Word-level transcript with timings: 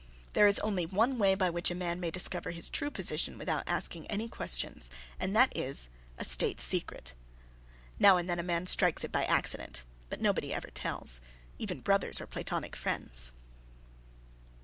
There 0.33 0.47
is 0.47 0.57
only 0.61 0.87
one 0.87 1.19
way 1.19 1.35
by 1.35 1.51
which 1.51 1.69
a 1.69 1.75
man 1.75 1.99
may 1.99 2.09
discover 2.09 2.49
his 2.49 2.71
true 2.71 2.89
position 2.89 3.37
without 3.37 3.69
asking 3.69 4.07
any 4.07 4.27
questions, 4.27 4.89
and 5.19 5.35
that 5.35 5.55
is 5.55 5.89
a 6.17 6.25
state 6.25 6.59
secret. 6.59 7.13
Now 7.99 8.17
and 8.17 8.27
then 8.27 8.39
a 8.39 8.41
man 8.41 8.65
strikes 8.65 9.03
it 9.03 9.11
by 9.11 9.25
accident, 9.25 9.83
but 10.09 10.19
nobody 10.19 10.55
ever 10.55 10.71
tells 10.71 11.21
even 11.59 11.81
brothers 11.81 12.19
or 12.19 12.25
platonic 12.25 12.75
friends. 12.75 13.31